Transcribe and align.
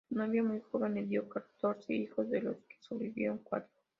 Su 0.09 0.15
novia, 0.15 0.41
muy 0.41 0.59
joven, 0.71 0.95
le 0.95 1.05
dio 1.05 1.29
catorce 1.29 1.93
hijos, 1.93 2.27
de 2.31 2.41
los 2.41 2.55
que 2.67 2.75
sobrevivieron 2.79 3.37
cuatro. 3.43 3.69